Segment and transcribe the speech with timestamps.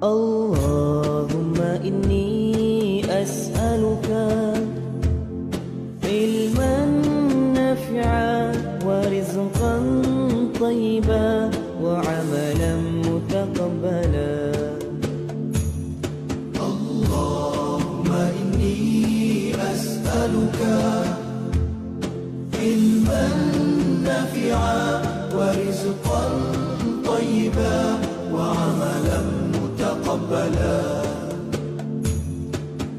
[0.00, 0.67] Allah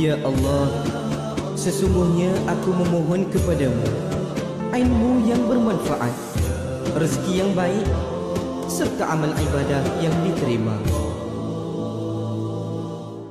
[0.00, 0.72] Ya Allah,
[1.60, 3.84] sesungguhnya aku memohon kepadamu
[4.72, 6.16] ilmu yang bermanfaat,
[6.96, 7.84] rezeki yang baik
[8.64, 10.72] serta amal ibadah yang diterima.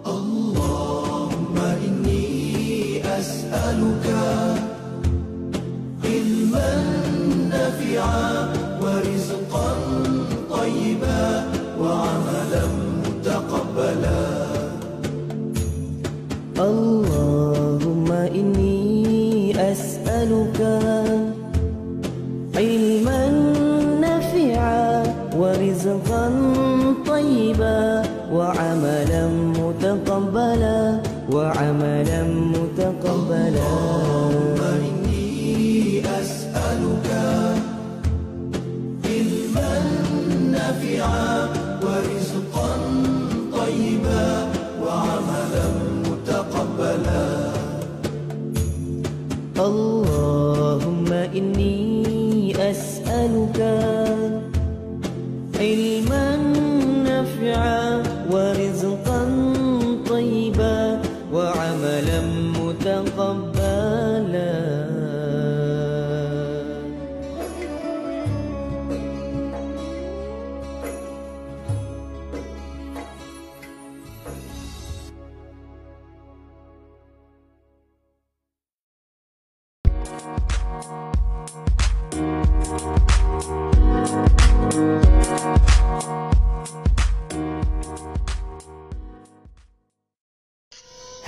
[0.06, 4.39] Allahumma inni as'aluka
[16.60, 20.60] اللهم إني أسألك
[22.56, 23.30] علما
[24.02, 25.04] نافعا
[25.38, 26.26] ورزقا
[27.08, 28.04] طيبا
[28.34, 29.28] وعملا
[29.60, 31.00] متقبلا
[31.32, 32.24] وعملا
[32.56, 33.99] متقبلا
[53.40, 53.62] أسألك
[55.60, 56.36] علما
[57.04, 59.22] نافعا ورزقا
[60.10, 61.02] طيبا
[61.34, 62.22] وعملا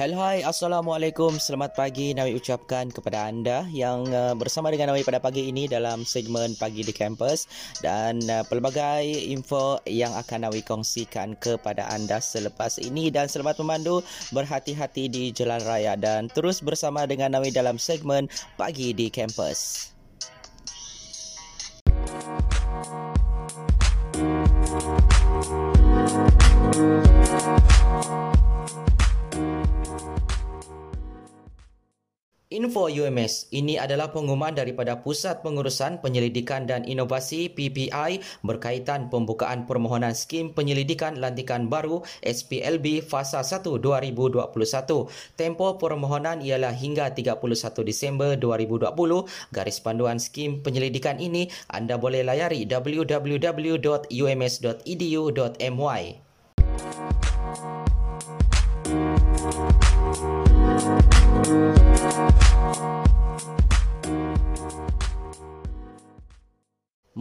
[0.01, 0.41] Hello hai.
[0.41, 1.37] Assalamualaikum.
[1.37, 2.17] Selamat pagi.
[2.17, 6.81] Nawi ucapkan kepada anda Yang uh, bersama dengan Nawi pada pagi ini Dalam segmen Pagi
[6.81, 7.45] di Kampus.
[7.85, 13.13] Dan uh, pelbagai info yang akan Nawi kongsikan kepada anda selepas ini.
[13.13, 14.01] Dan selamat memandu
[14.33, 18.25] Berhati-hati di jalan raya Dan terus bersama dengan Nawi dalam segmen
[18.57, 19.93] Pagi di Kampus
[32.61, 40.13] Info UMS, ini adalah pengumuman daripada Pusat Pengurusan Penyelidikan dan Inovasi PPI berkaitan pembukaan permohonan
[40.13, 44.45] skim penyelidikan lantikan baru SPLB Fasa 1 2021.
[45.33, 47.41] Tempoh permohonan ialah hingga 31
[47.81, 48.93] Disember 2020.
[49.49, 53.81] Garis panduan skim penyelidikan ini anda boleh layari www.ums.edu.my.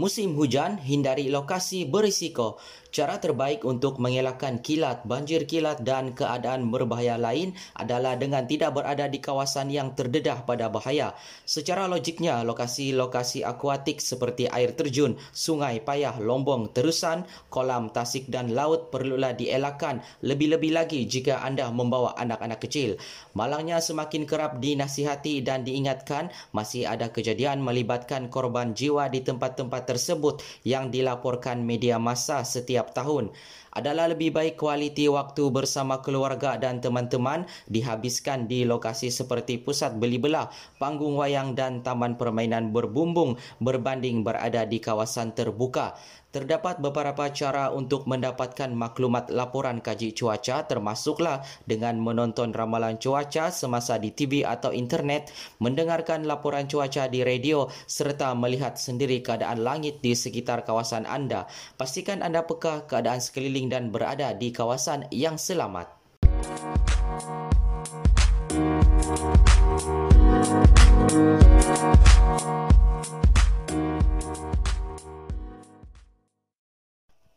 [0.00, 2.56] Musim hujan, hindari lokasi berisiko.
[2.90, 9.06] Cara terbaik untuk mengelakkan kilat, banjir kilat dan keadaan berbahaya lain adalah dengan tidak berada
[9.06, 11.14] di kawasan yang terdedah pada bahaya.
[11.46, 18.90] Secara logiknya, lokasi-lokasi akuatik seperti air terjun, sungai payah, lombong, terusan, kolam, tasik dan laut
[18.90, 22.98] perlulah dielakkan lebih-lebih lagi jika anda membawa anak-anak kecil.
[23.38, 30.42] Malangnya semakin kerap dinasihati dan diingatkan masih ada kejadian melibatkan korban jiwa di tempat-tempat tersebut
[30.66, 33.28] yang dilaporkan media massa setiap tahun.
[33.74, 40.18] Adalah lebih baik kualiti waktu bersama keluarga dan teman-teman dihabiskan di lokasi seperti pusat beli
[40.18, 40.50] belah,
[40.80, 45.94] panggung wayang dan taman permainan berbumbung berbanding berada di kawasan terbuka.
[46.30, 53.98] Terdapat beberapa cara untuk mendapatkan maklumat laporan kaji cuaca termasuklah dengan menonton ramalan cuaca semasa
[53.98, 60.14] di TV atau internet, mendengarkan laporan cuaca di radio serta melihat sendiri keadaan langit di
[60.14, 61.50] sekitar kawasan anda.
[61.74, 65.90] Pastikan anda peka keadaan sekeliling dan berada di kawasan yang selamat.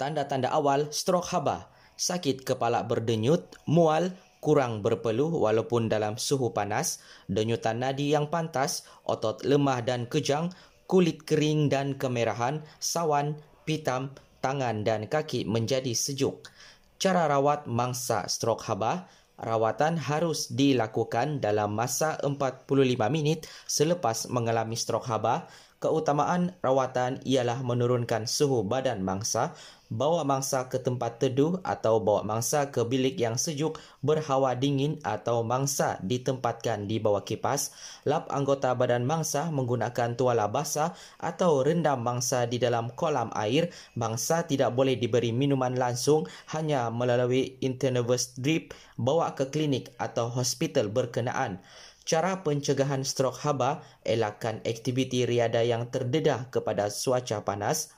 [0.03, 4.11] tanda-tanda awal strok haba, sakit kepala berdenyut, mual,
[4.43, 6.99] kurang berpeluh walaupun dalam suhu panas,
[7.31, 10.51] denyutan nadi yang pantas, otot lemah dan kejang,
[10.91, 14.11] kulit kering dan kemerahan, sawan, pitam,
[14.43, 16.51] tangan dan kaki menjadi sejuk.
[16.99, 19.07] Cara rawat mangsa strok haba,
[19.39, 22.67] rawatan harus dilakukan dalam masa 45
[23.07, 25.47] minit selepas mengalami strok haba.
[25.83, 29.51] Keutamaan rawatan ialah menurunkan suhu badan mangsa,
[29.91, 35.43] bawa mangsa ke tempat teduh atau bawa mangsa ke bilik yang sejuk berhawa dingin atau
[35.43, 37.75] mangsa ditempatkan di bawah kipas,
[38.07, 43.67] lap anggota badan mangsa menggunakan tuala basah atau rendam mangsa di dalam kolam air,
[43.99, 46.23] mangsa tidak boleh diberi minuman langsung
[46.55, 51.59] hanya melalui intravenous drip, bawa ke klinik atau hospital berkenaan.
[52.03, 57.95] Cara pencegahan strok haba, elakkan aktiviti riada yang terdedah kepada cuaca panas,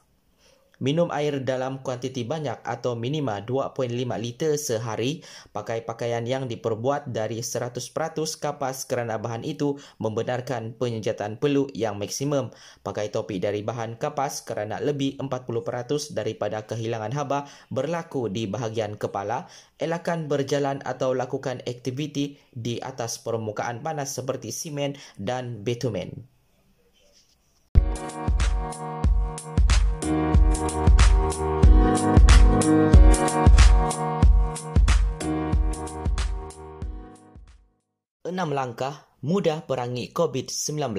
[0.84, 3.88] Minum air dalam kuantiti banyak atau minima 2.5
[4.20, 5.24] liter sehari.
[5.56, 7.80] Pakai pakaian yang diperbuat dari 100%
[8.44, 12.52] kapas kerana bahan itu membenarkan penyejatan peluk yang maksimum.
[12.84, 19.48] Pakai topi dari bahan kapas kerana lebih 40% daripada kehilangan haba berlaku di bahagian kepala.
[19.80, 26.35] Elakkan berjalan atau lakukan aktiviti di atas permukaan panas seperti simen dan bitumen.
[30.66, 30.90] Enam
[38.50, 40.98] langkah mudah perangi COVID-19.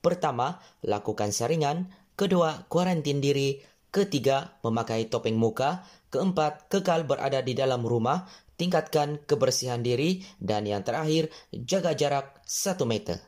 [0.00, 1.92] Pertama, lakukan saringan.
[2.16, 3.60] Kedua, kuarantin diri.
[3.92, 5.84] Ketiga, memakai topeng muka.
[6.08, 8.24] Keempat, kekal berada di dalam rumah.
[8.56, 10.24] Tingkatkan kebersihan diri.
[10.40, 13.20] Dan yang terakhir, jaga jarak satu meter.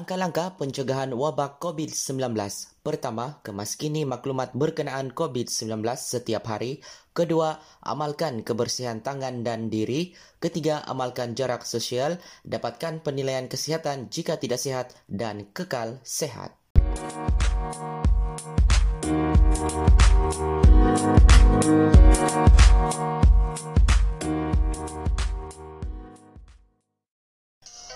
[0.00, 2.32] Langkah-langkah pencegahan wabak COVID-19.
[2.80, 6.80] Pertama, kemaskini maklumat berkenaan COVID-19 setiap hari.
[7.12, 10.16] Kedua, amalkan kebersihan tangan dan diri.
[10.40, 12.16] Ketiga, amalkan jarak sosial.
[12.48, 16.56] Dapatkan penilaian kesihatan jika tidak sehat dan kekal sehat.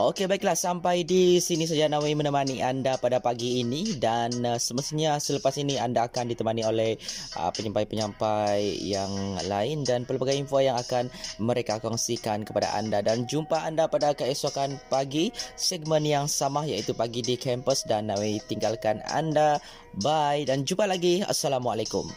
[0.04, 0.52] Okey baiklah.
[0.52, 3.96] Sampai di sini saja Nawi menemani anda pada pagi ini.
[3.96, 7.00] Dan uh, semestinya selepas ini anda akan ditemani oleh
[7.40, 9.08] uh, penyampai-penyampai yang
[9.48, 11.08] lain dan pelbagai info yang akan
[11.40, 13.00] mereka kongsikan kepada anda.
[13.00, 17.88] Dan jumpa anda pada keesokan pagi segmen yang sama iaitu pagi di kampus.
[17.88, 19.56] Dan Nawi tinggalkan anda.
[20.04, 20.44] Bye.
[20.44, 21.24] Dan jumpa lagi.
[21.24, 22.12] Assalamualaikum